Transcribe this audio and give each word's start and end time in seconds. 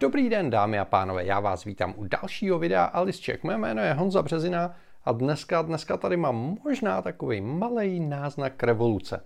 Dobrý 0.00 0.28
den, 0.28 0.50
dámy 0.50 0.78
a 0.78 0.84
pánové, 0.84 1.24
já 1.24 1.40
vás 1.40 1.64
vítám 1.64 1.94
u 1.96 2.04
dalšího 2.04 2.58
videa 2.58 2.84
Alice 2.84 3.38
Mé 3.42 3.58
jméno 3.58 3.82
je 3.82 3.92
Honza 3.92 4.22
Březina 4.22 4.76
a 5.04 5.12
dneska, 5.12 5.62
dneska 5.62 5.96
tady 5.96 6.16
mám 6.16 6.56
možná 6.64 7.02
takový 7.02 7.40
malý 7.40 8.00
náznak 8.00 8.62
revoluce. 8.62 9.24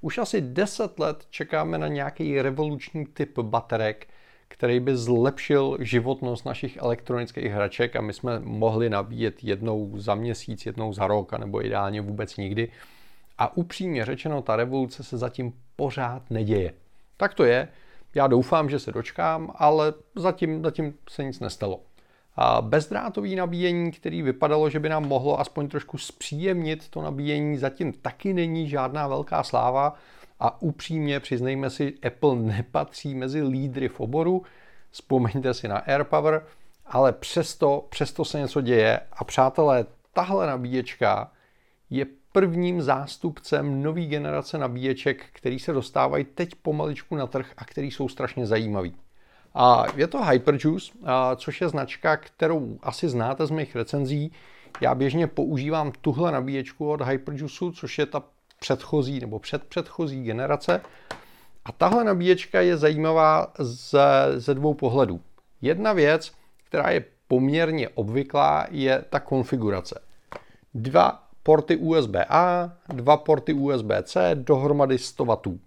Už 0.00 0.18
asi 0.18 0.40
10 0.40 0.98
let 0.98 1.26
čekáme 1.30 1.78
na 1.78 1.88
nějaký 1.88 2.42
revoluční 2.42 3.06
typ 3.06 3.38
baterek, 3.38 4.08
který 4.48 4.80
by 4.80 4.96
zlepšil 4.96 5.76
životnost 5.80 6.46
našich 6.46 6.76
elektronických 6.76 7.52
hraček 7.52 7.96
a 7.96 8.00
my 8.00 8.12
jsme 8.12 8.40
mohli 8.40 8.90
nabíjet 8.90 9.44
jednou 9.44 9.92
za 9.98 10.14
měsíc, 10.14 10.66
jednou 10.66 10.92
za 10.92 11.06
rok, 11.06 11.32
nebo 11.38 11.64
ideálně 11.66 12.00
vůbec 12.00 12.36
nikdy. 12.36 12.68
A 13.38 13.56
upřímně 13.56 14.04
řečeno, 14.04 14.42
ta 14.42 14.56
revoluce 14.56 15.04
se 15.04 15.18
zatím 15.18 15.52
pořád 15.76 16.30
neděje. 16.30 16.74
Tak 17.16 17.34
to 17.34 17.44
je, 17.44 17.68
já 18.14 18.26
doufám, 18.26 18.70
že 18.70 18.78
se 18.78 18.92
dočkám, 18.92 19.52
ale 19.54 19.94
zatím, 20.16 20.62
zatím 20.62 20.94
se 21.08 21.24
nic 21.24 21.40
nestalo. 21.40 21.80
A 22.36 22.62
bezdrátový 22.62 23.36
nabíjení, 23.36 23.90
který 23.90 24.22
vypadalo, 24.22 24.70
že 24.70 24.80
by 24.80 24.88
nám 24.88 25.08
mohlo 25.08 25.40
aspoň 25.40 25.68
trošku 25.68 25.98
zpříjemnit 25.98 26.88
to 26.88 27.02
nabíjení, 27.02 27.58
zatím 27.58 27.92
taky 27.92 28.34
není 28.34 28.68
žádná 28.68 29.08
velká 29.08 29.42
sláva 29.42 29.94
a 30.40 30.62
upřímně 30.62 31.20
přiznejme 31.20 31.70
si, 31.70 31.94
Apple 32.06 32.36
nepatří 32.36 33.14
mezi 33.14 33.42
lídry 33.42 33.88
v 33.88 34.00
oboru. 34.00 34.42
Vzpomeňte 34.90 35.54
si 35.54 35.68
na 35.68 35.78
AirPower, 35.78 36.46
ale 36.86 37.12
přesto, 37.12 37.86
přesto 37.90 38.24
se 38.24 38.38
něco 38.38 38.60
děje 38.60 39.00
a 39.12 39.24
přátelé, 39.24 39.86
tahle 40.12 40.46
nabíječka 40.46 41.32
je 41.90 42.06
prvním 42.32 42.82
zástupcem 42.82 43.82
nové 43.82 44.00
generace 44.00 44.58
nabíječek, 44.58 45.26
který 45.32 45.58
se 45.58 45.72
dostávají 45.72 46.24
teď 46.24 46.54
pomaličku 46.54 47.16
na 47.16 47.26
trh 47.26 47.52
a 47.56 47.64
který 47.64 47.90
jsou 47.90 48.08
strašně 48.08 48.46
zajímavý. 48.46 48.94
A 49.54 49.84
je 49.96 50.06
to 50.06 50.24
Hyperjuice, 50.24 50.92
což 51.36 51.60
je 51.60 51.68
značka, 51.68 52.16
kterou 52.16 52.78
asi 52.82 53.08
znáte 53.08 53.46
z 53.46 53.50
mých 53.50 53.76
recenzí. 53.76 54.32
Já 54.80 54.94
běžně 54.94 55.26
používám 55.26 55.92
tuhle 56.00 56.32
nabíječku 56.32 56.90
od 56.90 57.02
Hyperjuice, 57.02 57.64
což 57.74 57.98
je 57.98 58.06
ta 58.06 58.22
předchozí 58.60 59.20
nebo 59.20 59.38
předpředchozí 59.38 60.22
generace. 60.22 60.80
A 61.64 61.72
tahle 61.72 62.04
nabíječka 62.04 62.60
je 62.60 62.76
zajímavá 62.76 63.52
ze, 63.58 64.00
ze 64.36 64.54
dvou 64.54 64.74
pohledů. 64.74 65.20
Jedna 65.60 65.92
věc, 65.92 66.32
která 66.64 66.90
je 66.90 67.04
poměrně 67.28 67.88
obvyklá, 67.88 68.66
je 68.70 69.04
ta 69.10 69.20
konfigurace. 69.20 70.00
Dva 70.74 71.28
porty 71.42 71.76
USB-A, 71.76 72.72
dva 72.88 73.16
porty 73.16 73.54
USB-C, 73.54 74.34
dohromady 74.34 74.98
100 74.98 75.24
W. 75.24 75.58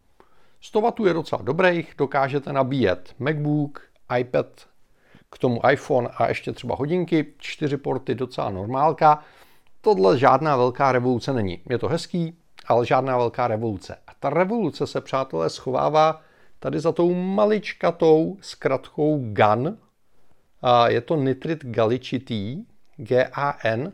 100 0.62 0.81
W 0.81 1.08
je 1.08 1.14
docela 1.14 1.42
dobrých, 1.42 1.94
dokážete 1.98 2.54
nabíjet 2.54 3.14
MacBook, 3.20 3.81
iPad, 4.18 4.48
k 5.30 5.38
tomu 5.38 5.62
iPhone 5.72 6.09
a 6.18 6.28
ještě 6.28 6.52
třeba 6.52 6.76
hodinky, 6.76 7.34
čtyři 7.38 7.78
porty 7.78 8.16
docela 8.16 8.50
normálka. 8.50 9.23
Tohle 9.81 10.18
žádná 10.18 10.58
velká 10.58 10.92
revoluce 10.92 11.34
není. 11.34 11.62
Je 11.70 11.78
to 11.78 11.88
hezký, 11.88 12.38
ale 12.66 12.86
žádná 12.86 13.18
velká 13.18 13.48
revoluce. 13.48 13.98
A 14.08 14.12
ta 14.20 14.30
revoluce 14.30 14.88
se, 14.88 15.02
přátelé, 15.02 15.50
schovává 15.50 16.22
tady 16.59 16.80
za 16.80 16.92
tou 16.92 17.14
maličkatou 17.14 18.38
zkratkou 18.42 19.20
GAN. 19.34 19.78
A 20.62 20.90
je 20.90 21.02
to 21.02 21.16
nitrit 21.16 21.66
galičitý, 21.66 22.66
GAN, 22.98 23.92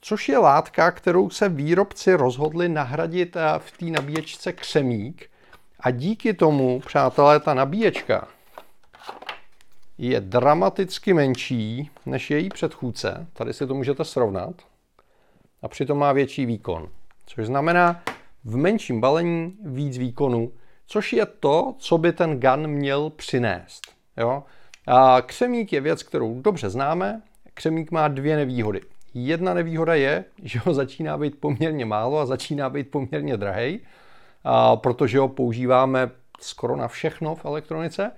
což 0.00 0.28
je 0.28 0.38
látka, 0.38 0.90
kterou 0.90 1.30
se 1.30 1.48
výrobci 1.48 2.14
rozhodli 2.14 2.68
nahradit 2.68 3.36
eh, 3.36 3.40
v 3.58 3.78
té 3.78 3.84
nabíječce 3.84 4.52
křemík. 4.52 5.30
A 5.80 5.90
díky 5.90 6.34
tomu, 6.34 6.80
přátelé, 6.80 7.40
ta 7.40 7.54
nabíječka 7.54 8.28
je 9.98 10.20
dramaticky 10.20 11.14
menší 11.14 11.90
než 12.06 12.30
její 12.30 12.48
předchůdce. 12.48 13.26
Tady 13.32 13.54
si 13.54 13.66
to 13.66 13.74
můžete 13.74 14.04
srovnat. 14.04 14.54
A 15.62 15.68
přitom 15.68 15.98
má 15.98 16.12
větší 16.12 16.46
výkon. 16.46 16.88
Což 17.26 17.46
znamená 17.46 18.02
v 18.44 18.56
menším 18.56 19.00
balení 19.00 19.56
víc 19.64 19.98
výkonu, 19.98 20.52
což 20.86 21.12
je 21.12 21.26
to, 21.26 21.74
co 21.78 21.98
by 21.98 22.12
ten 22.12 22.40
gun 22.40 22.66
měl 22.66 23.10
přinést. 23.10 23.82
Jo? 24.16 24.44
A 24.86 25.20
křemík 25.20 25.72
je 25.72 25.80
věc, 25.80 26.02
kterou 26.02 26.40
dobře 26.40 26.70
známe. 26.70 27.22
Křemík 27.54 27.90
má 27.90 28.08
dvě 28.08 28.36
nevýhody. 28.36 28.80
Jedna 29.26 29.54
nevýhoda 29.54 29.94
je, 29.94 30.24
že 30.42 30.58
ho 30.58 30.74
začíná 30.74 31.18
být 31.18 31.40
poměrně 31.40 31.84
málo 31.84 32.18
a 32.18 32.26
začíná 32.26 32.70
být 32.70 32.90
poměrně 32.90 33.36
drahý, 33.36 33.80
protože 34.74 35.18
ho 35.18 35.28
používáme 35.28 36.10
skoro 36.40 36.76
na 36.76 36.88
všechno 36.88 37.34
v 37.34 37.44
elektronice. 37.44 38.10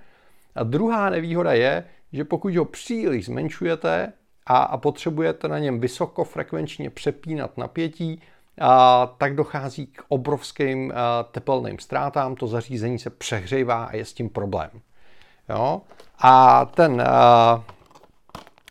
A 0.55 0.63
druhá 0.63 1.09
nevýhoda 1.09 1.53
je, 1.53 1.83
že 2.13 2.23
pokud 2.23 2.55
ho 2.55 2.65
příliš 2.65 3.25
zmenšujete 3.25 4.13
a, 4.45 4.57
a 4.57 4.77
potřebujete 4.77 5.47
na 5.47 5.59
něm 5.59 5.79
vysokofrekvenčně 5.79 6.89
přepínat 6.89 7.57
napětí, 7.57 8.21
a, 8.61 9.05
tak 9.17 9.35
dochází 9.35 9.87
k 9.87 10.03
obrovským 10.07 10.93
a, 10.95 11.23
tepelným 11.23 11.79
ztrátám, 11.79 12.35
to 12.35 12.47
zařízení 12.47 12.99
se 12.99 13.09
přehřejvá 13.09 13.83
a 13.83 13.95
je 13.95 14.05
s 14.05 14.13
tím 14.13 14.29
problém. 14.29 14.69
Jo? 15.49 15.81
A 16.19 16.65
ten 16.65 17.01
a, 17.01 17.05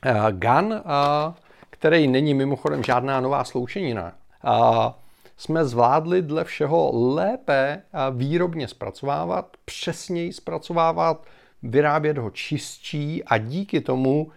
a, 0.03 0.31
GAN 0.31 0.83
a, 0.85 1.35
který 1.81 2.09
není 2.09 2.35
mimochodem 2.35 2.83
žádná 2.83 3.21
nová 3.21 3.45
sloučenina, 3.45 4.13
a 4.43 4.99
jsme 5.37 5.65
zvládli 5.65 6.23
dle 6.23 6.45
všeho 6.45 6.91
lépe 7.15 7.83
výrobně 8.11 8.69
zpracovávat, 8.69 9.57
přesněji 9.65 10.33
zpracovávat, 10.33 11.27
vyrábět 11.63 12.19
ho 12.19 12.31
čistší 12.31 13.25
a 13.25 13.39
díky 13.39 13.81
tomu 13.81 14.31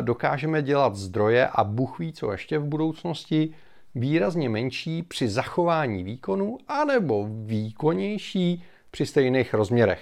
dokážeme 0.00 0.62
dělat 0.62 0.96
zdroje 0.96 1.48
a 1.52 1.64
Bůh 1.64 1.98
ví, 1.98 2.12
co 2.12 2.32
ještě 2.32 2.58
v 2.58 2.64
budoucnosti, 2.64 3.54
výrazně 3.94 4.48
menší 4.48 5.02
při 5.02 5.28
zachování 5.28 6.02
výkonu 6.04 6.58
anebo 6.68 7.26
výkonnější 7.30 8.64
při 8.90 9.06
stejných 9.06 9.54
rozměrech. 9.54 10.00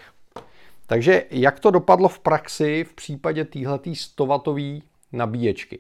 Takže 0.87 1.25
jak 1.31 1.61
to 1.61 1.71
dopadlo 1.71 2.09
v 2.09 2.19
praxi 2.19 2.85
v 2.85 2.95
případě 2.95 3.45
téhleté 3.45 3.91
100W 3.91 4.83
nabíječky? 5.13 5.79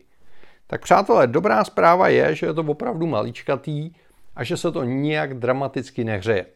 Tak 0.66 0.82
přátelé, 0.82 1.26
dobrá 1.26 1.64
zpráva 1.64 2.08
je, 2.08 2.34
že 2.34 2.46
je 2.46 2.54
to 2.54 2.62
opravdu 2.62 3.06
maličkatý 3.06 3.90
a 4.36 4.44
že 4.44 4.56
se 4.56 4.72
to 4.72 4.84
nijak 4.84 5.34
dramaticky 5.34 6.04
nehřeje. 6.04 6.46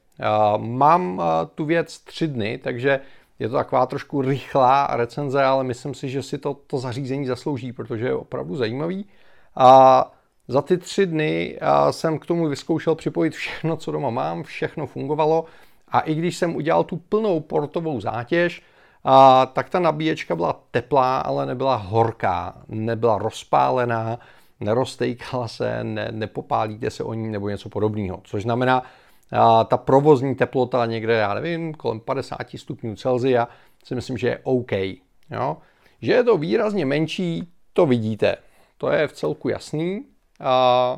Mám 0.57 1.23
tu 1.55 1.65
věc 1.65 1.99
tři 1.99 2.29
dny, 2.29 2.59
takže 2.59 3.01
je 3.39 3.49
to 3.49 3.55
taková 3.55 3.87
trošku 3.87 4.23
rychlá 4.23 4.89
recenze, 4.93 5.45
ale 5.45 5.65
myslím 5.65 5.95
si, 5.95 6.09
že 6.09 6.23
si 6.23 6.39
to, 6.39 6.55
to 6.55 6.79
zařízení 6.79 7.27
zaslouží, 7.27 7.73
protože 7.73 8.07
je 8.07 8.15
opravdu 8.15 8.57
zajímavý. 8.57 9.07
A 9.57 10.13
za 10.49 10.63
ty 10.63 10.79
tři 10.79 11.07
dny 11.07 11.59
jsem 11.91 12.19
k 12.19 12.27
tomu 12.27 12.49
vyzkoušel 12.49 12.95
připojit 12.95 13.35
všechno, 13.35 13.77
co 13.77 13.93
doma 13.93 14.11
mám, 14.11 14.43
všechno 14.43 14.87
fungovalo 14.87 15.45
a 15.89 16.01
i 16.01 16.15
když 16.15 16.37
jsem 16.37 16.57
udělal 16.57 16.85
tu 16.85 16.97
plnou 16.97 17.41
portovou 17.41 18.01
zátěž, 18.01 18.63
a, 19.05 19.47
tak 19.47 19.71
ta 19.71 19.79
nabíječka 19.79 20.37
byla 20.37 20.61
teplá, 20.71 21.19
ale 21.19 21.47
nebyla 21.47 21.77
horká, 21.77 22.63
nebyla 22.69 23.19
rozpálená, 23.19 24.19
neroztejkala 24.61 25.49
se, 25.49 25.85
ne, 25.85 26.09
nepopálíte 26.11 26.91
se 26.91 27.05
o 27.05 27.15
ní 27.15 27.31
nebo 27.31 27.49
něco 27.49 27.69
podobného. 27.69 28.21
Což 28.25 28.43
znamená, 28.43 28.83
a, 29.33 29.65
ta 29.65 29.77
provozní 29.77 30.35
teplota 30.35 30.87
někde, 30.87 31.15
já 31.15 31.35
nevím, 31.35 31.75
kolem 31.75 32.01
50 32.01 32.39
stupňů 32.57 32.97
Celsia, 32.97 33.49
si 33.85 33.95
myslím, 33.95 34.19
že 34.19 34.29
je 34.29 34.41
OK. 34.43 34.73
Jo? 35.31 35.57
Že 36.03 36.13
je 36.13 36.25
to 36.25 36.37
výrazně 36.37 36.87
menší, 36.87 37.53
to 37.73 37.87
vidíte. 37.87 38.37
To 38.79 38.91
je 38.91 39.09
v 39.09 39.13
celku 39.13 39.49
jasný. 39.49 40.05
A 40.41 40.97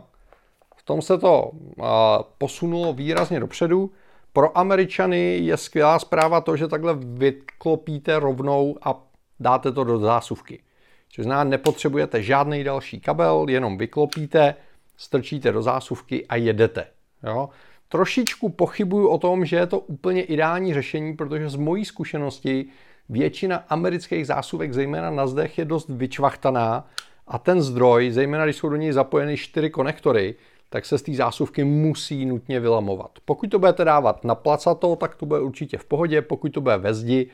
v 0.76 0.82
tom 0.82 1.02
se 1.02 1.18
to 1.18 1.50
a, 1.82 2.18
posunulo 2.38 2.92
výrazně 2.92 3.40
dopředu. 3.40 3.90
Pro 4.32 4.58
Američany 4.58 5.38
je 5.38 5.56
skvělá 5.56 5.98
zpráva 5.98 6.40
to, 6.40 6.56
že 6.56 6.68
takhle 6.68 6.94
vyklopíte 6.94 8.18
rovnou 8.18 8.78
a 8.82 9.02
dáte 9.40 9.72
to 9.72 9.84
do 9.84 9.98
zásuvky. 9.98 10.62
Což 11.08 11.24
znamená, 11.24 11.50
nepotřebujete 11.50 12.22
žádný 12.22 12.64
další 12.64 13.00
kabel, 13.00 13.46
jenom 13.48 13.78
vyklopíte, 13.78 14.54
strčíte 14.96 15.52
do 15.52 15.62
zásuvky 15.62 16.26
a 16.26 16.36
jedete. 16.36 16.86
Jo? 17.22 17.48
Trošičku 17.88 18.48
pochybuju 18.48 19.08
o 19.08 19.18
tom, 19.18 19.44
že 19.44 19.56
je 19.56 19.66
to 19.66 19.78
úplně 19.78 20.22
ideální 20.22 20.74
řešení, 20.74 21.16
protože 21.16 21.48
z 21.48 21.56
mojí 21.56 21.84
zkušenosti 21.84 22.66
většina 23.08 23.64
amerických 23.68 24.26
zásuvek, 24.26 24.72
zejména 24.72 25.10
na 25.10 25.26
zdech, 25.26 25.58
je 25.58 25.64
dost 25.64 25.88
vyčvachtaná 25.88 26.86
a 27.26 27.38
ten 27.38 27.62
zdroj, 27.62 28.10
zejména 28.10 28.44
když 28.44 28.56
jsou 28.56 28.68
do 28.68 28.76
něj 28.76 28.92
zapojeny 28.92 29.36
čtyři 29.36 29.70
konektory, 29.70 30.34
tak 30.72 30.86
se 30.86 30.98
z 30.98 31.02
té 31.02 31.12
zásuvky 31.14 31.64
musí 31.64 32.26
nutně 32.26 32.60
vylamovat. 32.60 33.10
Pokud 33.24 33.50
to 33.50 33.58
budete 33.58 33.84
dávat 33.84 34.24
na 34.24 34.34
placato, 34.34 34.96
tak 34.96 35.14
to 35.14 35.26
bude 35.26 35.40
určitě 35.40 35.78
v 35.78 35.84
pohodě, 35.84 36.22
pokud 36.22 36.52
to 36.52 36.60
bude 36.60 36.76
ve 36.76 36.94
zdi, 36.94 37.30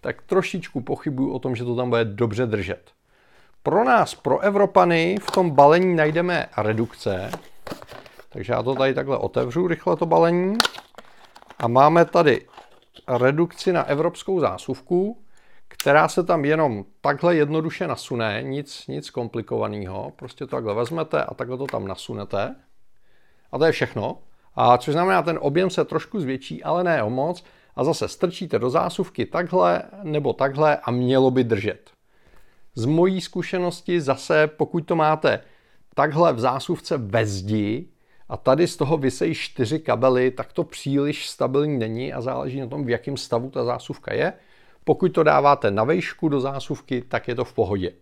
tak 0.00 0.22
trošičku 0.22 0.80
pochybuju 0.80 1.32
o 1.32 1.38
tom, 1.38 1.56
že 1.56 1.64
to 1.64 1.76
tam 1.76 1.90
bude 1.90 2.04
dobře 2.04 2.46
držet. 2.46 2.90
Pro 3.62 3.84
nás, 3.84 4.14
pro 4.14 4.40
Evropany, 4.40 5.16
v 5.22 5.30
tom 5.30 5.50
balení 5.50 5.96
najdeme 5.96 6.46
redukce. 6.56 7.30
Takže 8.28 8.52
já 8.52 8.62
to 8.62 8.74
tady 8.74 8.94
takhle 8.94 9.18
otevřu, 9.18 9.68
rychle 9.68 9.96
to 9.96 10.06
balení. 10.06 10.58
A 11.58 11.68
máme 11.68 12.04
tady 12.04 12.46
redukci 13.08 13.72
na 13.72 13.82
evropskou 13.82 14.40
zásuvku, 14.40 15.22
která 15.68 16.08
se 16.08 16.22
tam 16.24 16.44
jenom 16.44 16.84
takhle 17.00 17.36
jednoduše 17.36 17.86
nasune, 17.86 18.42
nic, 18.42 18.86
nic 18.86 19.10
komplikovaného. 19.10 20.12
Prostě 20.16 20.46
to 20.46 20.56
takhle 20.56 20.74
vezmete 20.74 21.24
a 21.24 21.34
takhle 21.34 21.58
to 21.58 21.66
tam 21.66 21.88
nasunete. 21.88 22.54
A 23.52 23.58
to 23.58 23.64
je 23.64 23.72
všechno. 23.72 24.18
A 24.54 24.78
což 24.78 24.92
znamená, 24.92 25.22
ten 25.22 25.38
objem 25.42 25.70
se 25.70 25.84
trošku 25.84 26.20
zvětší, 26.20 26.62
ale 26.62 26.84
ne 26.84 27.02
o 27.02 27.10
moc. 27.10 27.44
A 27.76 27.84
zase 27.84 28.08
strčíte 28.08 28.58
do 28.58 28.70
zásuvky 28.70 29.26
takhle 29.26 29.82
nebo 30.02 30.32
takhle 30.32 30.76
a 30.76 30.90
mělo 30.90 31.30
by 31.30 31.44
držet. 31.44 31.90
Z 32.74 32.84
mojí 32.84 33.20
zkušenosti 33.20 34.00
zase, 34.00 34.46
pokud 34.46 34.80
to 34.80 34.96
máte 34.96 35.40
takhle 35.94 36.32
v 36.32 36.40
zásuvce 36.40 36.96
ve 36.96 37.26
zdi 37.26 37.88
a 38.28 38.36
tady 38.36 38.66
z 38.66 38.76
toho 38.76 38.96
vysejí 38.96 39.34
čtyři 39.34 39.78
kabely, 39.78 40.30
tak 40.30 40.52
to 40.52 40.64
příliš 40.64 41.28
stabilní 41.28 41.78
není 41.78 42.12
a 42.12 42.20
záleží 42.20 42.60
na 42.60 42.66
tom, 42.66 42.84
v 42.84 42.90
jakém 42.90 43.16
stavu 43.16 43.50
ta 43.50 43.64
zásuvka 43.64 44.14
je. 44.14 44.32
Pokud 44.84 45.08
to 45.08 45.22
dáváte 45.22 45.70
na 45.70 45.84
vejšku 45.84 46.28
do 46.28 46.40
zásuvky, 46.40 47.02
tak 47.02 47.28
je 47.28 47.34
to 47.34 47.44
v 47.44 47.52
pohodě. 47.52 47.92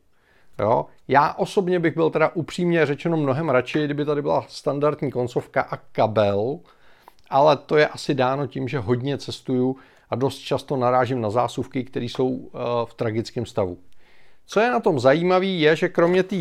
Jo? 0.61 0.87
Já 1.09 1.35
osobně 1.35 1.81
bych 1.81 1.95
byl 1.95 2.11
teda 2.11 2.31
upřímně 2.35 2.87
řečeno 2.87 3.17
mnohem 3.17 3.49
radši, 3.49 3.85
kdyby 3.85 4.05
tady 4.05 4.23
byla 4.23 4.45
standardní 4.49 5.11
koncovka 5.11 5.63
a 5.63 5.77
kabel, 5.77 6.59
ale 7.31 7.57
to 7.57 7.77
je 7.77 7.87
asi 7.87 8.15
dáno 8.15 8.47
tím, 8.47 8.69
že 8.69 8.79
hodně 8.79 9.19
cestuju 9.19 9.77
a 10.11 10.15
dost 10.15 10.39
často 10.39 10.77
narážím 10.77 11.21
na 11.21 11.31
zásuvky, 11.31 11.85
které 11.85 12.05
jsou 12.05 12.51
eh, 12.55 12.59
v 12.85 12.95
tragickém 12.95 13.47
stavu. 13.47 13.79
Co 14.47 14.61
je 14.61 14.71
na 14.71 14.81
tom 14.81 15.01
zajímavé, 15.01 15.47
je, 15.47 15.77
že 15.77 15.89
kromě 15.89 16.23
té 16.23 16.37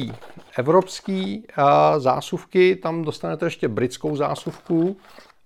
evropské 0.57 1.37
eh, 1.37 1.63
zásuvky, 1.97 2.75
tam 2.75 3.01
dostanete 3.01 3.45
ještě 3.45 3.67
britskou 3.67 4.15
zásuvku 4.15 4.97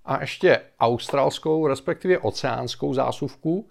a 0.05 0.21
ještě 0.21 0.61
australskou, 0.79 1.67
respektive 1.67 2.17
oceánskou 2.17 2.93
zásuvku. 2.93 3.69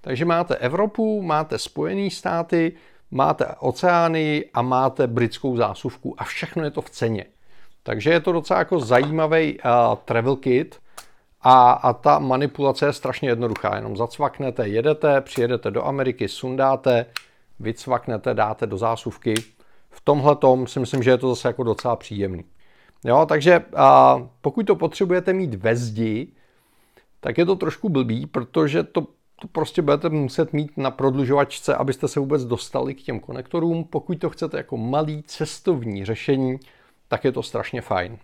Takže 0.00 0.24
máte 0.24 0.56
Evropu, 0.56 1.22
máte 1.22 1.58
Spojené 1.58 2.10
státy, 2.10 2.72
máte 3.10 3.46
oceány 3.58 4.44
a 4.54 4.62
máte 4.62 5.06
britskou 5.06 5.56
zásuvku 5.56 6.14
a 6.18 6.24
všechno 6.24 6.64
je 6.64 6.70
to 6.70 6.80
v 6.80 6.90
ceně. 6.90 7.24
Takže 7.82 8.10
je 8.10 8.20
to 8.20 8.32
docela 8.32 8.58
jako 8.58 8.80
zajímavý 8.80 9.58
uh, 9.58 9.70
travel 10.04 10.36
kit 10.36 10.80
a, 11.40 11.72
a 11.72 11.92
ta 11.92 12.18
manipulace 12.18 12.86
je 12.86 12.92
strašně 12.92 13.28
jednoduchá. 13.28 13.76
Jenom 13.76 13.96
zacvaknete, 13.96 14.68
jedete, 14.68 15.20
přijedete 15.20 15.70
do 15.70 15.84
Ameriky, 15.84 16.28
sundáte, 16.28 17.06
vycvaknete, 17.60 18.34
dáte 18.34 18.66
do 18.66 18.78
zásuvky. 18.78 19.34
V 19.90 20.00
tomhle 20.04 20.36
tom 20.36 20.66
si 20.66 20.80
myslím, 20.80 21.02
že 21.02 21.10
je 21.10 21.18
to 21.18 21.28
zase 21.28 21.48
jako 21.48 21.62
docela 21.62 21.96
příjemný. 21.96 22.44
Jo, 23.04 23.26
takže 23.28 23.64
a, 23.76 24.22
pokud 24.40 24.66
to 24.66 24.76
potřebujete 24.76 25.32
mít 25.32 25.54
ve 25.54 25.76
zdi, 25.76 26.28
tak 27.20 27.38
je 27.38 27.46
to 27.46 27.56
trošku 27.56 27.88
blbý, 27.88 28.26
protože 28.26 28.82
to 28.82 29.06
to 29.44 29.48
prostě 29.48 29.82
budete 29.82 30.08
muset 30.08 30.52
mít 30.52 30.76
na 30.76 30.90
prodlužovačce, 30.90 31.74
abyste 31.74 32.08
se 32.08 32.20
vůbec 32.20 32.44
dostali 32.44 32.94
k 32.94 33.02
těm 33.02 33.20
konektorům. 33.20 33.84
Pokud 33.84 34.18
to 34.18 34.30
chcete 34.30 34.56
jako 34.56 34.76
malý 34.76 35.22
cestovní 35.22 36.04
řešení, 36.04 36.58
tak 37.08 37.24
je 37.24 37.32
to 37.32 37.42
strašně 37.42 37.80
fajn. 37.80 38.18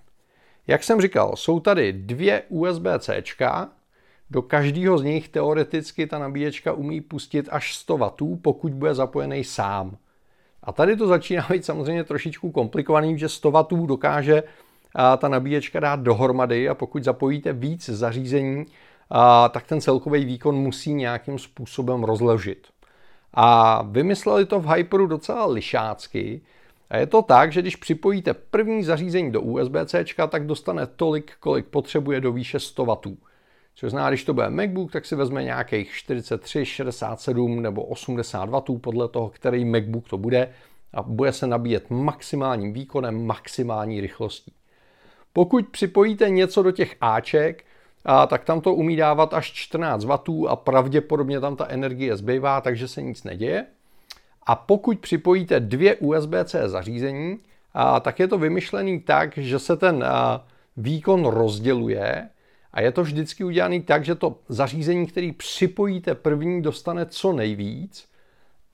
Jak 0.66 0.84
jsem 0.84 1.00
říkal, 1.00 1.36
jsou 1.36 1.60
tady 1.60 1.92
dvě 1.92 2.42
USB-C, 2.48 3.68
do 4.30 4.42
každého 4.42 4.98
z 4.98 5.02
nich 5.02 5.28
teoreticky 5.28 6.06
ta 6.06 6.18
nabíječka 6.18 6.72
umí 6.72 7.00
pustit 7.00 7.48
až 7.52 7.74
100 7.74 7.96
W, 7.96 8.36
pokud 8.42 8.72
bude 8.72 8.94
zapojený 8.94 9.44
sám. 9.44 9.96
A 10.62 10.72
tady 10.72 10.96
to 10.96 11.06
začíná 11.06 11.46
být 11.50 11.64
samozřejmě 11.64 12.04
trošičku 12.04 12.50
komplikovaný, 12.50 13.18
že 13.18 13.28
100 13.28 13.50
W 13.50 13.86
dokáže 13.86 14.42
ta 15.18 15.28
nabíječka 15.28 15.80
dát 15.80 16.00
dohromady 16.00 16.68
a 16.68 16.74
pokud 16.74 17.04
zapojíte 17.04 17.52
víc 17.52 17.88
zařízení, 17.88 18.66
a, 19.10 19.48
tak 19.48 19.66
ten 19.66 19.80
celkový 19.80 20.24
výkon 20.24 20.54
musí 20.54 20.94
nějakým 20.94 21.38
způsobem 21.38 22.04
rozložit. 22.04 22.66
A 23.34 23.82
vymysleli 23.82 24.46
to 24.46 24.60
v 24.60 24.68
Hyperu 24.68 25.06
docela 25.06 25.46
lišácky. 25.46 26.40
A 26.90 26.96
je 26.96 27.06
to 27.06 27.22
tak, 27.22 27.52
že 27.52 27.62
když 27.62 27.76
připojíte 27.76 28.34
první 28.34 28.84
zařízení 28.84 29.32
do 29.32 29.40
USB-C, 29.40 30.04
tak 30.28 30.46
dostane 30.46 30.86
tolik, 30.86 31.32
kolik 31.40 31.66
potřebuje 31.66 32.20
do 32.20 32.32
výše 32.32 32.60
100 32.60 32.84
W. 32.84 32.96
Což 33.74 33.90
znamená, 33.90 34.10
když 34.10 34.24
to 34.24 34.34
bude 34.34 34.50
MacBook, 34.50 34.92
tak 34.92 35.06
si 35.06 35.16
vezme 35.16 35.44
nějakých 35.44 35.92
43, 35.92 36.64
67 36.64 37.62
nebo 37.62 37.84
80 37.84 38.48
W 38.48 38.78
podle 38.78 39.08
toho, 39.08 39.28
který 39.28 39.64
MacBook 39.64 40.08
to 40.08 40.18
bude 40.18 40.52
a 40.92 41.02
bude 41.02 41.32
se 41.32 41.46
nabíjet 41.46 41.90
maximálním 41.90 42.72
výkonem, 42.72 43.26
maximální 43.26 44.00
rychlostí. 44.00 44.52
Pokud 45.32 45.68
připojíte 45.68 46.30
něco 46.30 46.62
do 46.62 46.70
těch 46.70 46.96
Aček, 47.00 47.64
a 48.04 48.26
tak 48.26 48.44
tam 48.44 48.60
to 48.60 48.74
umí 48.74 48.96
dávat 48.96 49.34
až 49.34 49.52
14 49.52 50.04
W 50.04 50.46
a 50.48 50.56
pravděpodobně 50.56 51.40
tam 51.40 51.56
ta 51.56 51.66
energie 51.68 52.16
zbývá, 52.16 52.60
takže 52.60 52.88
se 52.88 53.02
nic 53.02 53.24
neděje. 53.24 53.66
A 54.46 54.54
pokud 54.54 54.98
připojíte 54.98 55.60
dvě 55.60 55.96
USB-C 55.96 56.68
zařízení, 56.68 57.38
a, 57.74 58.00
tak 58.00 58.18
je 58.18 58.28
to 58.28 58.38
vymyšlený 58.38 59.00
tak, 59.00 59.38
že 59.38 59.58
se 59.58 59.76
ten 59.76 60.04
výkon 60.76 61.24
rozděluje 61.24 62.28
a 62.72 62.80
je 62.80 62.92
to 62.92 63.02
vždycky 63.02 63.44
udělané 63.44 63.80
tak, 63.80 64.04
že 64.04 64.14
to 64.14 64.38
zařízení, 64.48 65.06
který 65.06 65.32
připojíte 65.32 66.14
první, 66.14 66.62
dostane 66.62 67.06
co 67.06 67.32
nejvíc, 67.32 68.08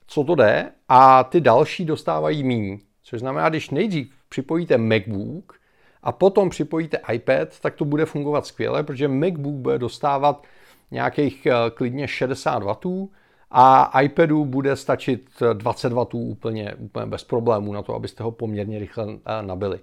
co 0.07 0.23
to 0.23 0.35
jde, 0.35 0.71
a 0.89 1.23
ty 1.23 1.41
další 1.41 1.85
dostávají 1.85 2.43
méně. 2.43 2.79
Což 3.03 3.19
znamená, 3.19 3.49
když 3.49 3.69
nejdřív 3.69 4.13
připojíte 4.29 4.77
MacBook, 4.77 5.56
a 6.07 6.11
potom 6.11 6.49
připojíte 6.49 6.99
iPad, 7.13 7.59
tak 7.59 7.75
to 7.75 7.85
bude 7.85 8.05
fungovat 8.05 8.45
skvěle, 8.45 8.83
protože 8.83 9.07
MacBook 9.07 9.55
bude 9.55 9.79
dostávat 9.79 10.43
nějakých 10.91 11.45
eh, 11.45 11.53
klidně 11.73 12.07
60 12.07 12.63
W 12.63 13.07
a 13.51 14.01
iPadu 14.01 14.45
bude 14.45 14.75
stačit 14.75 15.29
20 15.53 15.93
W 15.93 16.05
úplně, 16.13 16.75
úplně 16.75 17.05
bez 17.05 17.23
problémů 17.23 17.73
na 17.73 17.81
to, 17.81 17.95
abyste 17.95 18.23
ho 18.23 18.31
poměrně 18.31 18.79
rychle 18.79 19.07
eh, 19.09 19.41
nabili. 19.41 19.79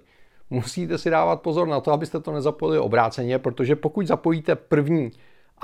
Musíte 0.49 0.97
si 0.97 1.09
dávat 1.09 1.41
pozor 1.41 1.67
na 1.67 1.79
to, 1.81 1.91
abyste 1.91 2.19
to 2.19 2.31
nezapojili 2.31 2.79
obráceně, 2.79 3.39
protože 3.39 3.75
pokud 3.75 4.07
zapojíte 4.07 4.55
první 4.55 5.11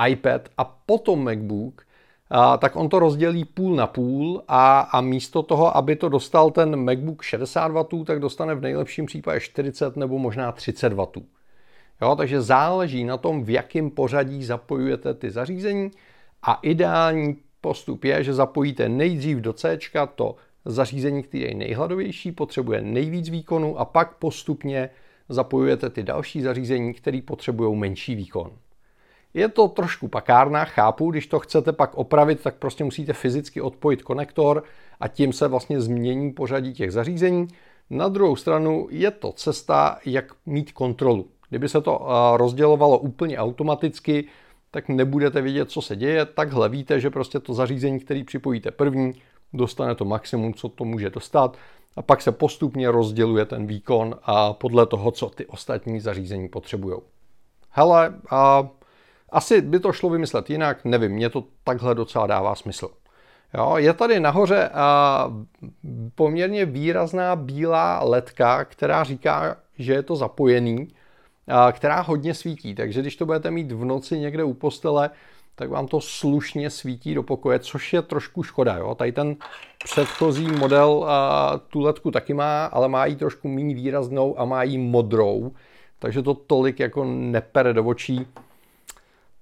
iPad 0.08 0.50
a 0.58 0.66
potom 0.66 1.24
MacBook, 1.24 1.86
tak 2.58 2.76
on 2.76 2.90
to 2.90 3.00
rozdělí 3.00 3.46
půl 3.46 3.76
na 3.76 3.88
půl 3.88 4.44
a, 4.48 4.80
a 4.80 5.02
místo 5.02 5.44
toho, 5.44 5.78
aby 5.78 5.96
to 5.96 6.10
dostal 6.10 6.52
ten 6.52 6.76
MacBook 6.86 7.22
60 7.22 7.68
W, 7.72 8.04
tak 8.06 8.20
dostane 8.20 8.56
v 8.56 8.62
nejlepším 8.62 9.06
případě 9.06 9.40
40 9.40 9.96
nebo 9.96 10.20
možná 10.20 10.52
30 10.52 10.94
W. 10.94 11.08
Jo, 12.02 12.16
takže 12.16 12.42
záleží 12.42 13.04
na 13.04 13.18
tom, 13.18 13.44
v 13.44 13.50
jakém 13.50 13.90
pořadí 13.90 14.44
zapojujete 14.44 15.14
ty 15.14 15.32
zařízení 15.32 15.92
a 16.44 16.60
ideální 16.62 17.38
postup 17.62 18.04
je, 18.04 18.24
že 18.24 18.34
zapojíte 18.34 18.90
nejdřív 18.90 19.38
do 19.38 19.54
C 19.54 19.78
to 20.16 20.36
zařízení, 20.66 21.24
které 21.24 21.44
je 21.44 21.56
nejhladovější, 21.56 22.32
potřebuje 22.32 22.82
nejvíc 22.82 23.30
výkonu 23.30 23.80
a 23.80 23.86
pak 23.86 24.16
postupně 24.16 24.90
zapojujete 25.30 25.90
ty 25.90 26.04
další 26.04 26.42
zařízení, 26.42 26.94
které 26.94 27.20
potřebují 27.26 27.78
menší 27.78 28.16
výkon. 28.16 28.52
Je 29.34 29.50
to 29.50 29.68
trošku 29.68 30.08
pakárna, 30.08 30.66
chápu, 30.66 31.12
když 31.12 31.28
to 31.28 31.40
chcete 31.40 31.74
pak 31.74 31.96
opravit, 31.96 32.44
tak 32.44 32.56
prostě 32.56 32.84
musíte 32.84 33.14
fyzicky 33.14 33.62
odpojit 33.62 34.04
konektor 34.04 34.64
a 35.00 35.08
tím 35.08 35.34
se 35.34 35.48
vlastně 35.48 35.82
změní 35.82 36.34
pořadí 36.34 36.74
těch 36.74 36.92
zařízení. 36.92 37.48
Na 37.90 38.08
druhou 38.08 38.36
stranu 38.36 38.88
je 38.92 39.12
to 39.12 39.32
cesta, 39.32 39.98
jak 40.06 40.26
mít 40.46 40.72
kontrolu. 40.72 41.28
Kdyby 41.50 41.70
se 41.70 41.82
to 41.82 42.02
eh, 42.02 42.38
rozdělovalo 42.38 42.98
úplně 42.98 43.38
automaticky, 43.38 44.26
tak 44.72 44.90
nebudete 44.90 45.42
vědět, 45.42 45.72
co 45.72 45.82
se 45.82 45.96
děje. 45.96 46.26
Takhle 46.26 46.70
víte, 46.70 47.00
že 47.00 47.10
prostě 47.10 47.40
to 47.40 47.54
zařízení, 47.54 48.00
který 48.00 48.24
připojíte 48.24 48.72
první, 48.72 49.14
dostane 49.54 49.96
to 49.96 50.06
maximum, 50.06 50.54
co 50.54 50.70
to 50.70 50.86
může 50.86 51.10
dostat 51.10 51.58
a 51.96 52.02
pak 52.02 52.22
se 52.22 52.32
postupně 52.32 52.92
rozděluje 52.92 53.46
ten 53.46 53.68
výkon 53.68 54.16
a 54.24 54.54
podle 54.54 54.86
toho, 54.86 55.12
co 55.12 55.30
ty 55.30 55.46
ostatní 55.46 56.00
zařízení 56.00 56.50
potřebují. 56.50 56.98
Hele, 57.70 58.14
a 58.30 58.70
asi 59.32 59.62
by 59.62 59.80
to 59.80 59.94
šlo 59.94 60.10
vymyslet 60.10 60.50
jinak, 60.50 60.86
nevím, 60.86 61.12
mně 61.12 61.30
to 61.30 61.44
takhle 61.64 61.96
docela 61.96 62.28
dává 62.28 62.56
smysl. 62.56 62.90
Jo, 63.54 63.74
je 63.78 63.94
tady 63.94 64.20
nahoře 64.20 64.70
a, 64.74 65.32
poměrně 66.16 66.66
výrazná 66.66 67.36
bílá 67.36 68.04
ledka, 68.04 68.66
která 68.66 69.04
říká, 69.04 69.56
že 69.78 69.94
je 69.94 70.04
to 70.04 70.16
zapojený, 70.16 70.88
a, 71.48 71.72
která 71.72 72.02
hodně 72.02 72.34
svítí. 72.34 72.76
Takže 72.76 73.02
když 73.02 73.16
to 73.16 73.26
budete 73.26 73.52
mít 73.52 73.72
v 73.72 73.86
noci 73.86 74.20
někde 74.20 74.44
u 74.44 74.54
postele, 74.54 75.10
tak 75.56 75.70
vám 75.70 75.88
to 75.88 76.02
slušně 76.02 76.70
svítí 76.70 77.14
do 77.14 77.24
pokoje, 77.24 77.60
což 77.60 77.94
je 77.94 78.02
trošku 78.02 78.44
škoda. 78.44 78.78
Jo? 78.78 78.96
Tady 78.96 79.12
ten 79.12 79.36
předchozí 79.84 80.48
model 80.48 81.06
a, 81.08 81.58
tu 81.68 81.80
ledku 81.80 82.12
taky 82.12 82.34
má, 82.34 82.66
ale 82.66 82.88
má 82.88 83.06
ji 83.06 83.16
trošku 83.16 83.48
méně 83.48 83.76
výraznou 83.76 84.40
a 84.40 84.46
má 84.46 84.64
ji 84.64 84.78
modrou, 84.78 85.52
takže 86.00 86.22
to 86.22 86.34
tolik 86.34 86.80
jako 86.80 87.06
nepere 87.06 87.74
do 87.74 87.84
očí. 87.84 88.28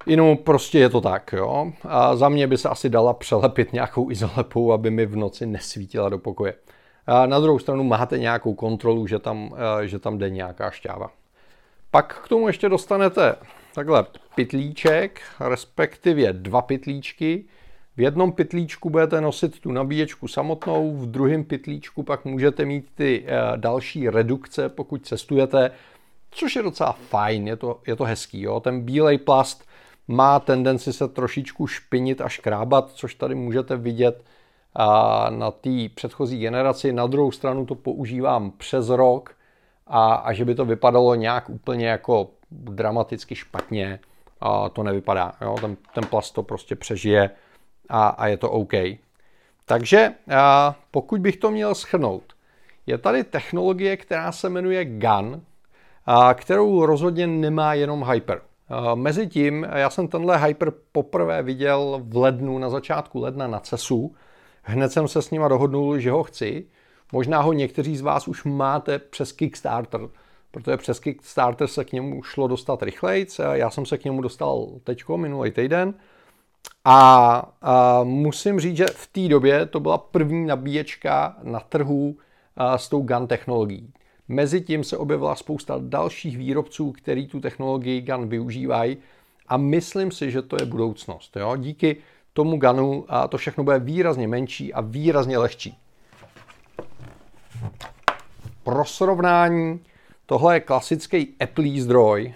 Jenom 0.05 0.37
prostě 0.37 0.79
je 0.79 0.89
to 0.89 1.01
tak, 1.01 1.33
jo. 1.37 1.71
A 1.83 2.15
za 2.15 2.29
mě 2.29 2.47
by 2.47 2.57
se 2.57 2.69
asi 2.69 2.89
dala 2.89 3.13
přelepit 3.13 3.73
nějakou 3.73 4.11
izolepou, 4.11 4.71
aby 4.71 4.91
mi 4.91 5.05
v 5.05 5.15
noci 5.15 5.45
nesvítila 5.45 6.09
do 6.09 6.17
pokoje. 6.17 6.53
A 7.07 7.25
na 7.25 7.39
druhou 7.39 7.59
stranu 7.59 7.83
máte 7.83 8.17
nějakou 8.17 8.53
kontrolu, 8.53 9.07
že 9.07 9.19
tam, 9.19 9.55
eh, 9.83 9.87
že 9.87 9.99
tam 9.99 10.17
jde 10.17 10.29
nějaká 10.29 10.71
šťáva. 10.71 11.11
Pak 11.91 12.21
k 12.23 12.27
tomu 12.27 12.47
ještě 12.47 12.69
dostanete 12.69 13.35
takhle 13.73 14.05
pitlíček, 14.35 15.21
respektive 15.39 16.33
dva 16.33 16.61
pitlíčky. 16.61 17.45
V 17.97 18.01
jednom 18.01 18.31
pytlíčku 18.31 18.89
budete 18.89 19.21
nosit 19.21 19.59
tu 19.59 19.71
nabíječku 19.71 20.27
samotnou, 20.27 20.95
v 20.97 21.05
druhém 21.05 21.43
pytlíčku 21.43 22.03
pak 22.03 22.25
můžete 22.25 22.65
mít 22.65 22.87
ty 22.95 23.21
uh, 23.23 23.57
další 23.57 24.09
redukce, 24.09 24.69
pokud 24.69 25.05
cestujete, 25.05 25.71
což 26.31 26.55
je 26.55 26.63
docela 26.63 26.91
fajn, 26.91 27.47
je 27.47 27.55
to, 27.55 27.79
je 27.87 27.95
to 27.95 28.03
hezký. 28.03 28.41
Jo? 28.41 28.59
Ten 28.59 28.81
bílej 28.81 29.17
plast 29.17 29.68
má 30.11 30.39
tendenci 30.39 30.93
se 30.93 31.07
trošičku 31.07 31.67
špinit 31.67 32.21
a 32.21 32.29
škrábat, 32.29 32.91
což 32.91 33.15
tady 33.15 33.35
můžete 33.35 33.77
vidět 33.77 34.23
na 35.29 35.51
té 35.51 35.69
předchozí 35.95 36.39
generaci. 36.39 36.93
Na 36.93 37.07
druhou 37.07 37.31
stranu 37.31 37.65
to 37.65 37.75
používám 37.75 38.51
přes 38.51 38.89
rok 38.89 39.35
a, 39.87 40.13
a 40.13 40.33
že 40.33 40.45
by 40.45 40.55
to 40.55 40.65
vypadalo 40.65 41.15
nějak 41.15 41.49
úplně 41.49 41.87
jako 41.87 42.29
dramaticky 42.51 43.35
špatně, 43.35 43.99
a 44.41 44.69
to 44.69 44.83
nevypadá. 44.83 45.31
Jo? 45.41 45.55
Ten, 45.61 45.77
ten 45.93 46.05
plast 46.05 46.33
to 46.33 46.43
prostě 46.43 46.75
přežije 46.75 47.29
a, 47.89 48.07
a 48.07 48.27
je 48.27 48.37
to 48.37 48.51
OK. 48.51 48.73
Takže 49.65 50.13
a, 50.35 50.75
pokud 50.91 51.21
bych 51.21 51.37
to 51.37 51.51
měl 51.51 51.75
schrnout, 51.75 52.33
je 52.85 52.97
tady 52.97 53.23
technologie, 53.23 53.97
která 53.97 54.31
se 54.31 54.49
jmenuje 54.49 54.85
GAN, 54.85 55.41
a, 56.05 56.33
kterou 56.33 56.85
rozhodně 56.85 57.27
nemá 57.27 57.73
jenom 57.73 58.03
Hyper. 58.03 58.41
Mezitím, 58.95 59.67
já 59.75 59.89
jsem 59.89 60.07
tenhle 60.07 60.37
Hyper 60.37 60.73
poprvé 60.91 61.43
viděl 61.43 62.01
v 62.03 62.17
lednu, 62.17 62.57
na 62.59 62.69
začátku 62.69 63.19
ledna 63.19 63.47
na 63.47 63.59
CESu. 63.59 64.15
Hned 64.63 64.91
jsem 64.91 65.07
se 65.07 65.21
s 65.21 65.31
nima 65.31 65.47
dohodnul, 65.47 65.99
že 65.99 66.11
ho 66.11 66.23
chci. 66.23 66.67
Možná 67.11 67.41
ho 67.41 67.53
někteří 67.53 67.97
z 67.97 68.01
vás 68.01 68.27
už 68.27 68.43
máte 68.43 68.99
přes 68.99 69.31
Kickstarter, 69.31 70.01
protože 70.51 70.77
přes 70.77 70.99
Kickstarter 70.99 71.67
se 71.67 71.85
k 71.85 71.91
němu 71.91 72.23
šlo 72.23 72.47
dostat 72.47 72.83
rychleji. 72.83 73.27
Já 73.53 73.69
jsem 73.69 73.85
se 73.85 73.97
k 73.97 74.05
němu 74.05 74.21
dostal 74.21 74.67
teďko, 74.83 75.17
minulý 75.17 75.51
týden. 75.51 75.93
A, 76.85 77.51
a 77.61 78.03
musím 78.03 78.59
říct, 78.59 78.77
že 78.77 78.85
v 78.85 79.07
té 79.07 79.27
době 79.27 79.65
to 79.65 79.79
byla 79.79 79.97
první 79.97 80.45
nabíječka 80.45 81.37
na 81.43 81.59
trhu 81.59 82.17
a, 82.57 82.77
s 82.77 82.89
tou 82.89 83.01
GAN 83.01 83.27
technologií. 83.27 83.93
Mezitím 84.29 84.83
se 84.83 84.97
objevila 84.97 85.35
spousta 85.35 85.75
dalších 85.79 86.37
výrobců, 86.37 86.91
který 86.91 87.27
tu 87.27 87.39
technologii 87.39 88.01
GAN 88.01 88.29
využívají 88.29 88.97
a 89.47 89.57
myslím 89.57 90.11
si, 90.11 90.31
že 90.31 90.41
to 90.41 90.57
je 90.59 90.65
budoucnost. 90.65 91.35
Jo? 91.35 91.55
Díky 91.57 91.97
tomu 92.33 92.57
GANu 92.57 93.05
a 93.07 93.27
to 93.27 93.37
všechno 93.37 93.63
bude 93.63 93.79
výrazně 93.79 94.27
menší 94.27 94.73
a 94.73 94.81
výrazně 94.81 95.37
lehčí. 95.37 95.77
Pro 98.63 98.85
srovnání, 98.85 99.79
tohle 100.25 100.55
je 100.55 100.59
klasický 100.59 101.35
Apple 101.39 101.81
zdroj, 101.81 102.33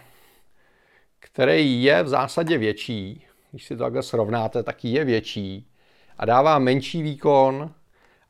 který 1.20 1.84
je 1.84 2.04
v 2.04 2.08
zásadě 2.08 2.58
větší, 2.58 3.26
když 3.52 3.66
si 3.66 3.78
to 3.78 3.84
takhle 3.84 4.04
srovnáte, 4.04 4.64
tak 4.64 4.86
je 4.86 5.06
větší 5.06 5.68
a 6.18 6.26
dává 6.26 6.60
menší 6.60 7.02
výkon 7.02 7.72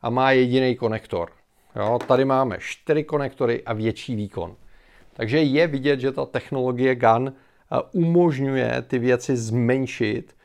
a 0.02 0.10
má 0.10 0.30
jediný 0.30 0.76
konektor. 0.76 1.43
Jo, 1.76 1.98
tady 2.06 2.24
máme 2.24 2.56
čtyři 2.60 3.04
konektory 3.04 3.62
a 3.64 3.72
větší 3.72 4.16
výkon. 4.16 4.56
Takže 5.12 5.42
je 5.42 5.66
vidět, 5.66 6.00
že 6.00 6.12
ta 6.12 6.26
technologie 6.26 6.94
GAN 6.94 7.28
eh, 7.28 7.80
umožňuje 7.92 8.82
ty 8.88 8.98
věci 8.98 9.36
zmenšit 9.36 10.36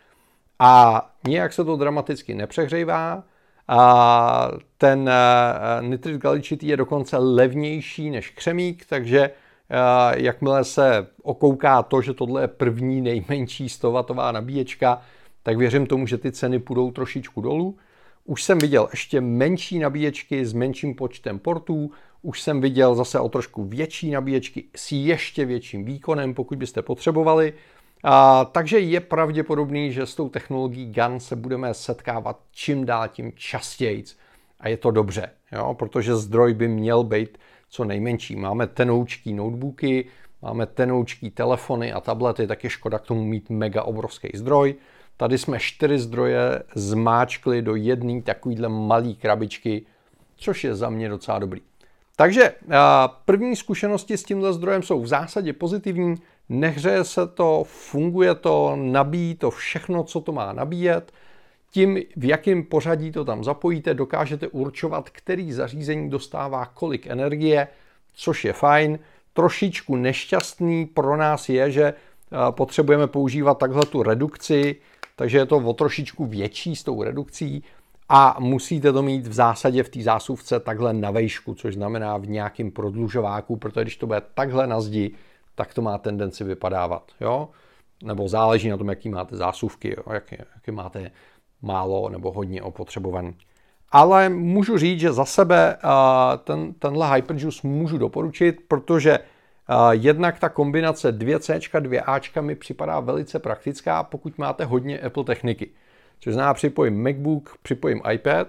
a 0.60 1.06
nijak 1.28 1.54
se 1.54 1.64
to 1.64 1.76
dramaticky 1.76 2.36
nepřehřejvá. 2.36 3.24
A 3.68 4.52
ten 4.78 5.10
eh, 5.10 5.88
nitrit 5.88 6.22
galičitý 6.22 6.68
je 6.68 6.78
dokonce 6.78 7.18
levnější 7.18 8.10
než 8.10 8.30
křemík, 8.30 8.86
takže 8.86 9.20
eh, 9.20 9.34
jakmile 10.16 10.64
se 10.64 11.08
okouká 11.24 11.84
to, 11.84 12.02
že 12.02 12.14
tohle 12.14 12.42
je 12.42 12.48
první 12.48 13.02
nejmenší 13.02 13.70
100 13.70 13.92
W 13.92 14.32
nabíječka, 14.32 15.02
tak 15.44 15.58
věřím 15.58 15.88
tomu, 15.88 16.08
že 16.08 16.18
ty 16.18 16.32
ceny 16.32 16.60
půjdou 16.60 16.92
trošičku 16.92 17.42
dolů. 17.42 17.78
Už 18.30 18.44
jsem 18.44 18.58
viděl 18.58 18.88
ještě 18.92 19.22
menší 19.22 19.80
nabíječky 19.80 20.46
s 20.46 20.54
menším 20.54 20.96
počtem 20.96 21.40
portů, 21.40 21.92
už 22.22 22.42
jsem 22.42 22.62
viděl 22.62 22.96
zase 22.96 23.20
o 23.20 23.30
trošku 23.30 23.64
větší 23.64 24.12
nabíječky 24.12 24.64
s 24.76 24.92
ještě 24.92 25.46
větším 25.46 25.86
výkonem, 25.86 26.34
pokud 26.34 26.58
byste 26.58 26.82
potřebovali. 26.82 27.54
A, 28.04 28.46
takže 28.46 28.80
je 28.80 29.00
pravděpodobný, 29.00 29.92
že 29.92 30.06
s 30.06 30.16
tou 30.16 30.30
technologií 30.30 30.92
GAN 30.92 31.20
se 31.20 31.36
budeme 31.36 31.74
setkávat 31.74 32.40
čím 32.52 32.86
dál 32.86 33.08
tím 33.08 33.32
častěji. 33.36 34.04
A 34.60 34.70
je 34.70 34.78
to 34.78 34.92
dobře, 34.92 35.30
jo? 35.52 35.74
protože 35.74 36.16
zdroj 36.16 36.54
by 36.54 36.68
měl 36.68 37.04
být 37.04 37.38
co 37.70 37.86
nejmenší. 37.86 38.36
Máme 38.36 38.68
tenoučký 38.68 39.34
notebooky, 39.34 40.06
máme 40.42 40.66
tenoučký 40.66 41.32
telefony 41.32 41.94
a 41.94 42.00
tablety, 42.00 42.48
tak 42.48 42.64
je 42.64 42.70
škoda 42.70 43.00
k 43.00 43.06
tomu 43.06 43.24
mít 43.24 43.50
mega 43.50 43.84
obrovský 43.84 44.30
zdroj. 44.34 44.76
Tady 45.20 45.38
jsme 45.38 45.60
čtyři 45.60 46.00
zdroje 46.00 46.64
zmáčkli 46.76 47.62
do 47.62 47.76
jedné 47.76 48.22
takovýhle 48.22 48.70
malé 48.70 49.14
krabičky, 49.14 49.86
což 50.36 50.64
je 50.64 50.76
za 50.76 50.90
mě 50.90 51.10
docela 51.10 51.40
dobrý. 51.40 51.62
Takže 52.16 52.52
první 53.26 53.56
zkušenosti 53.56 54.18
s 54.18 54.24
tímhle 54.24 54.54
zdrojem 54.54 54.84
jsou 54.84 55.02
v 55.02 55.08
zásadě 55.08 55.54
pozitivní. 55.54 56.16
Nehřeje 56.50 57.04
se 57.04 57.28
to, 57.28 57.64
funguje 57.68 58.36
to, 58.36 58.74
nabíjí 58.76 59.36
to 59.36 59.52
všechno, 59.52 60.04
co 60.04 60.22
to 60.22 60.32
má 60.32 60.54
nabíjet. 60.54 61.12
Tím, 61.72 61.98
v 62.16 62.26
jakém 62.26 62.64
pořadí 62.64 63.12
to 63.12 63.26
tam 63.26 63.44
zapojíte, 63.44 63.94
dokážete 63.94 64.48
určovat, 64.48 65.10
který 65.10 65.54
zařízení 65.54 66.10
dostává 66.10 66.66
kolik 66.66 67.08
energie, 67.08 67.68
což 68.14 68.46
je 68.46 68.54
fajn. 68.54 69.00
Trošičku 69.34 69.96
nešťastný 69.96 70.86
pro 70.86 71.18
nás 71.18 71.50
je, 71.50 71.72
že 71.72 71.94
potřebujeme 72.52 73.08
používat 73.08 73.58
takhle 73.58 73.86
tu 73.86 74.04
redukci, 74.04 74.76
takže 75.20 75.38
je 75.38 75.46
to 75.46 75.58
o 75.58 75.74
trošičku 75.74 76.26
větší 76.26 76.76
s 76.76 76.84
tou 76.84 77.04
redukcí 77.04 77.64
a 78.10 78.36
musíte 78.40 78.94
to 78.94 79.02
mít 79.02 79.28
v 79.28 79.34
zásadě 79.34 79.84
v 79.84 79.90
té 79.90 80.02
zásuvce 80.02 80.60
takhle 80.60 80.94
na 80.94 81.12
vejšku, 81.12 81.54
což 81.56 81.74
znamená 81.74 82.18
v 82.18 82.28
nějakém 82.28 82.72
prodlužováku, 82.72 83.56
protože 83.56 83.82
když 83.82 83.98
to 83.98 84.08
bude 84.08 84.22
takhle 84.34 84.68
na 84.68 84.82
zdi, 84.82 85.12
tak 85.56 85.74
to 85.74 85.82
má 85.82 85.98
tendenci 85.98 86.44
vypadávat. 86.44 87.12
Jo? 87.22 87.50
Nebo 88.04 88.28
záleží 88.28 88.70
na 88.70 88.78
tom, 88.78 88.90
jaký 88.90 89.10
máte 89.10 89.36
zásuvky, 89.36 89.96
jo? 89.98 90.14
Jaký, 90.14 90.36
jaký 90.56 90.72
máte 90.72 91.12
málo 91.62 92.10
nebo 92.10 92.32
hodně 92.32 92.62
opotřebovaný. 92.62 93.36
Ale 93.92 94.30
můžu 94.30 94.78
říct, 94.78 95.00
že 95.00 95.14
za 95.14 95.26
sebe 95.26 95.78
ten, 96.44 96.74
tenhle 96.74 97.16
Hyperjuice 97.16 97.68
můžu 97.68 97.98
doporučit, 97.98 98.62
protože 98.68 99.20
Jednak 99.92 100.40
ta 100.40 100.50
kombinace 100.50 101.12
2C, 101.18 101.60
2A 101.82 102.42
mi 102.42 102.56
připadá 102.56 103.00
velice 103.00 103.40
praktická, 103.40 104.04
pokud 104.04 104.38
máte 104.38 104.66
hodně 104.66 105.00
Apple 105.00 105.24
techniky. 105.24 105.70
Což 106.20 106.34
znamená, 106.34 106.54
připojím 106.54 107.04
MacBook, 107.04 107.58
připojím 107.62 108.02
iPad 108.12 108.48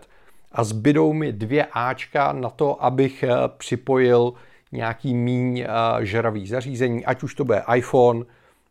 a 0.52 0.64
zbydou 0.64 1.12
mi 1.12 1.32
dvě 1.32 1.66
Ačka 1.72 2.32
na 2.32 2.50
to, 2.50 2.84
abych 2.84 3.22
eh, 3.22 3.28
připojil 3.56 4.32
nějaký 4.72 5.14
míň 5.14 5.58
eh, 5.58 5.66
žravý 6.06 6.46
zařízení, 6.46 7.04
ať 7.04 7.22
už 7.22 7.34
to 7.34 7.44
bude 7.44 7.62
iPhone, 7.74 8.24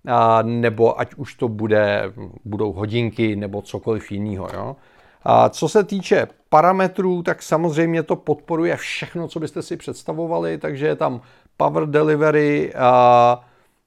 eh, 0.08 0.14
nebo 0.44 1.00
ať 1.00 1.16
už 1.16 1.36
to 1.36 1.48
bude, 1.48 2.14
budou 2.46 2.74
hodinky, 2.74 3.36
nebo 3.36 3.62
cokoliv 3.62 4.12
jiného. 4.12 4.76
A 5.24 5.50
co 5.50 5.70
se 5.70 5.84
týče 5.84 6.28
parametrů, 6.50 7.24
tak 7.24 7.44
samozřejmě 7.44 8.04
to 8.04 8.16
podporuje 8.16 8.78
všechno, 8.78 9.28
co 9.28 9.40
byste 9.40 9.62
si 9.62 9.78
představovali, 9.78 10.58
takže 10.58 10.88
je 10.88 10.96
tam 10.96 11.22
Power 11.60 11.86
Delivery, 11.86 12.74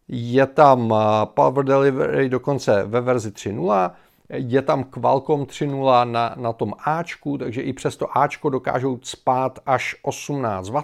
je 0.09 0.47
tam 0.47 0.95
Power 1.25 1.64
Delivery 1.64 2.29
dokonce 2.29 2.85
ve 2.85 3.00
verzi 3.00 3.31
3.0, 3.31 3.91
je 4.29 4.62
tam 4.62 4.85
Qualcomm 4.85 5.45
3.0 5.45 6.11
na, 6.11 6.35
na 6.37 6.52
tom 6.52 6.75
Ačku, 6.85 7.38
takže 7.38 7.62
i 7.62 7.73
přes 7.73 7.97
to 7.97 8.19
Ačko 8.19 8.50
dokážou 8.50 8.99
spát 9.02 9.59
až 9.67 9.97
18 10.02 10.69
W, 10.69 10.83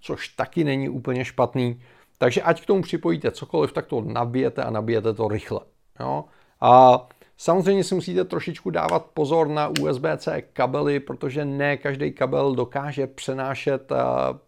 což 0.00 0.28
taky 0.28 0.64
není 0.64 0.88
úplně 0.88 1.24
špatný. 1.24 1.80
Takže 2.18 2.42
ať 2.42 2.62
k 2.62 2.66
tomu 2.66 2.82
připojíte 2.82 3.30
cokoliv, 3.30 3.72
tak 3.72 3.86
to 3.86 4.00
nabijete 4.00 4.62
a 4.62 4.70
nabijete 4.70 5.14
to 5.14 5.28
rychle. 5.28 5.60
Jo? 6.00 6.24
A 6.60 7.06
samozřejmě 7.36 7.84
si 7.84 7.94
musíte 7.94 8.24
trošičku 8.24 8.70
dávat 8.70 9.06
pozor 9.14 9.48
na 9.48 9.68
USB-C 9.68 10.42
kabely, 10.52 11.00
protože 11.00 11.44
ne 11.44 11.76
každý 11.76 12.12
kabel 12.12 12.54
dokáže 12.54 13.06
přenášet 13.06 13.92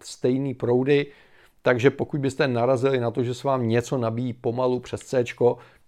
stejný 0.00 0.54
proudy. 0.54 1.06
Takže 1.66 1.90
pokud 1.90 2.20
byste 2.20 2.48
narazili 2.48 3.00
na 3.00 3.10
to, 3.10 3.22
že 3.22 3.34
se 3.34 3.48
vám 3.48 3.68
něco 3.68 3.98
nabíjí 3.98 4.32
pomalu 4.32 4.80
přes 4.80 5.00
C, 5.00 5.24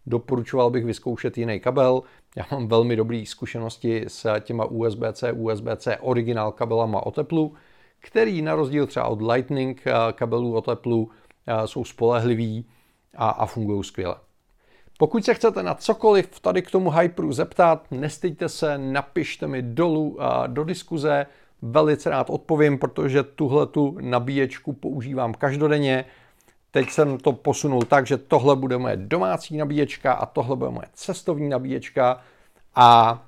doporučoval 0.06 0.70
bych 0.70 0.85
vyzkoušet 0.85 1.38
jiný 1.38 1.61
kabel. 1.61 2.02
Já 2.37 2.44
mám 2.52 2.68
velmi 2.68 2.97
dobré 2.97 3.23
zkušenosti 3.26 4.04
s 4.08 4.40
těma 4.40 4.64
USB-C, 4.64 5.32
USB-C 5.32 5.99
originál 6.00 6.52
kabelama 6.52 7.06
od 7.06 7.18
Apple, 7.18 7.49
který 8.00 8.42
na 8.42 8.54
rozdíl 8.54 8.87
třeba 8.87 9.06
od 9.06 9.23
Lightning 9.23 9.82
eh, 9.87 9.92
kabelů 10.12 10.56
od 10.56 10.68
Apple 10.68 11.04
eh, 11.47 11.66
jsou 11.66 11.85
spolehlivý 11.85 12.66
a, 13.16 13.28
a 13.28 13.47
fungují 13.47 13.85
skvěle. 13.85 14.16
Pokud 14.99 15.25
se 15.25 15.35
chcete 15.35 15.62
na 15.62 15.75
cokoliv 15.75 16.40
tady 16.40 16.62
k 16.62 16.70
tomu 16.70 16.90
Hyperu 16.90 17.32
zeptat, 17.32 17.87
nestyďte 17.90 18.49
se, 18.49 18.78
napište 18.78 19.47
mi 19.47 19.62
dolů 19.62 20.18
eh, 20.20 20.49
do 20.49 20.64
diskuze, 20.64 21.26
velice 21.62 22.10
rád 22.10 22.30
odpovím, 22.30 22.78
protože 22.78 23.22
tuhle 23.22 23.66
tu 23.66 23.96
nabíječku 24.00 24.72
používám 24.72 25.34
každodenně. 25.34 26.04
Teď 26.70 26.90
jsem 26.90 27.18
to 27.18 27.32
posunul 27.32 27.82
tak, 27.82 28.06
že 28.06 28.16
tohle 28.16 28.56
bude 28.56 28.78
moje 28.78 28.96
domácí 28.96 29.56
nabíječka 29.56 30.12
a 30.12 30.26
tohle 30.26 30.56
bude 30.56 30.70
moje 30.70 30.86
cestovní 30.94 31.48
nabíječka. 31.48 32.20
A 32.74 33.18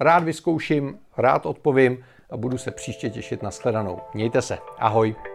rád 0.00 0.24
vyzkouším, 0.24 0.98
rád 1.16 1.46
odpovím 1.46 2.04
a 2.30 2.36
budu 2.36 2.58
se 2.58 2.70
příště 2.70 3.10
těšit 3.10 3.42
na 3.42 3.50
shledanou. 3.50 4.00
Mějte 4.14 4.42
se. 4.42 4.58
Ahoj. 4.78 5.33